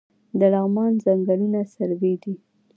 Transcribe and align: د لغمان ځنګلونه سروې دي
د 0.39 0.41
لغمان 0.53 0.91
ځنګلونه 1.03 1.59
سروې 1.73 2.13
دي 2.21 2.33